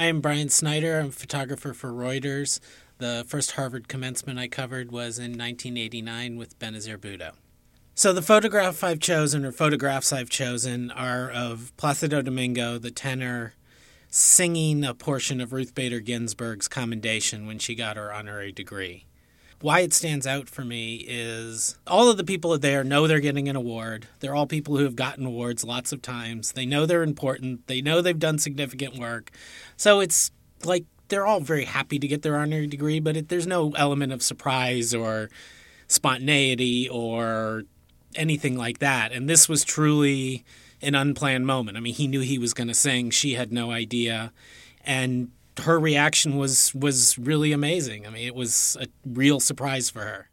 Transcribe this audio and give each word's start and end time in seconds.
I 0.00 0.04
am 0.04 0.20
Brian 0.20 0.48
Snyder. 0.48 1.00
I'm 1.00 1.08
a 1.08 1.10
photographer 1.10 1.74
for 1.74 1.90
Reuters. 1.90 2.60
The 2.98 3.24
first 3.26 3.52
Harvard 3.52 3.88
commencement 3.88 4.38
I 4.38 4.46
covered 4.46 4.92
was 4.92 5.18
in 5.18 5.32
1989 5.32 6.36
with 6.36 6.56
Benazir 6.60 6.96
Bhutto. 6.96 7.32
So 7.96 8.12
the 8.12 8.22
photograph 8.22 8.84
I've 8.84 9.00
chosen, 9.00 9.44
or 9.44 9.50
photographs 9.50 10.12
I've 10.12 10.30
chosen, 10.30 10.92
are 10.92 11.28
of 11.28 11.72
Placido 11.76 12.22
Domingo, 12.22 12.78
the 12.78 12.92
tenor, 12.92 13.54
singing 14.08 14.84
a 14.84 14.94
portion 14.94 15.40
of 15.40 15.52
Ruth 15.52 15.74
Bader 15.74 15.98
Ginsburg's 15.98 16.68
commendation 16.68 17.44
when 17.44 17.58
she 17.58 17.74
got 17.74 17.96
her 17.96 18.12
honorary 18.12 18.52
degree. 18.52 19.04
Why 19.60 19.80
it 19.80 19.92
stands 19.92 20.26
out 20.26 20.48
for 20.48 20.64
me 20.64 21.04
is 21.08 21.76
all 21.86 22.08
of 22.08 22.16
the 22.16 22.24
people 22.24 22.56
there 22.58 22.84
know 22.84 23.08
they're 23.08 23.18
getting 23.18 23.48
an 23.48 23.56
award. 23.56 24.06
They're 24.20 24.34
all 24.34 24.46
people 24.46 24.76
who 24.76 24.84
have 24.84 24.94
gotten 24.94 25.26
awards 25.26 25.64
lots 25.64 25.92
of 25.92 26.00
times. 26.00 26.52
They 26.52 26.64
know 26.64 26.86
they're 26.86 27.02
important. 27.02 27.66
They 27.66 27.80
know 27.80 28.00
they've 28.00 28.18
done 28.18 28.38
significant 28.38 28.96
work. 28.96 29.32
So 29.76 29.98
it's 29.98 30.30
like 30.64 30.84
they're 31.08 31.26
all 31.26 31.40
very 31.40 31.64
happy 31.64 31.98
to 31.98 32.06
get 32.06 32.22
their 32.22 32.36
honorary 32.36 32.68
degree, 32.68 33.00
but 33.00 33.16
it, 33.16 33.28
there's 33.28 33.46
no 33.46 33.72
element 33.72 34.12
of 34.12 34.22
surprise 34.22 34.94
or 34.94 35.28
spontaneity 35.88 36.88
or 36.88 37.64
anything 38.14 38.56
like 38.56 38.78
that. 38.78 39.10
And 39.10 39.28
this 39.28 39.48
was 39.48 39.64
truly 39.64 40.44
an 40.80 40.94
unplanned 40.94 41.46
moment. 41.46 41.76
I 41.76 41.80
mean, 41.80 41.94
he 41.94 42.06
knew 42.06 42.20
he 42.20 42.38
was 42.38 42.54
going 42.54 42.68
to 42.68 42.74
sing. 42.74 43.10
She 43.10 43.34
had 43.34 43.52
no 43.52 43.70
idea. 43.70 44.32
And 44.84 45.32
her 45.58 45.78
reaction 45.78 46.36
was 46.36 46.74
was 46.74 47.18
really 47.18 47.52
amazing. 47.52 48.06
I 48.06 48.10
mean, 48.10 48.26
it 48.26 48.34
was 48.34 48.76
a 48.80 48.86
real 49.06 49.40
surprise 49.40 49.90
for 49.90 50.00
her. 50.00 50.30